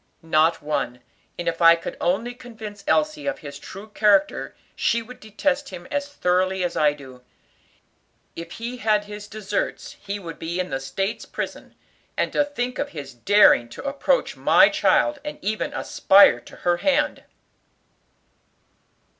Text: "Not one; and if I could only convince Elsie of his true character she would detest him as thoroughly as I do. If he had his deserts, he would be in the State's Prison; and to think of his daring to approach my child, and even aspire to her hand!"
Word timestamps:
"Not 0.23 0.63
one; 0.63 0.99
and 1.37 1.47
if 1.47 1.61
I 1.61 1.75
could 1.75 1.95
only 2.01 2.33
convince 2.33 2.83
Elsie 2.87 3.27
of 3.27 3.37
his 3.45 3.59
true 3.59 3.87
character 3.89 4.55
she 4.75 5.03
would 5.03 5.19
detest 5.19 5.69
him 5.69 5.87
as 5.91 6.07
thoroughly 6.09 6.63
as 6.63 6.75
I 6.75 6.91
do. 6.93 7.21
If 8.35 8.53
he 8.53 8.77
had 8.77 9.03
his 9.05 9.27
deserts, 9.27 9.97
he 10.01 10.17
would 10.17 10.39
be 10.39 10.59
in 10.59 10.71
the 10.71 10.79
State's 10.79 11.27
Prison; 11.27 11.75
and 12.17 12.33
to 12.33 12.43
think 12.43 12.79
of 12.79 12.89
his 12.89 13.13
daring 13.13 13.69
to 13.69 13.83
approach 13.83 14.35
my 14.35 14.69
child, 14.69 15.19
and 15.23 15.37
even 15.43 15.71
aspire 15.71 16.39
to 16.39 16.55
her 16.55 16.77
hand!" 16.77 17.23